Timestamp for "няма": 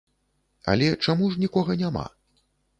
1.85-2.05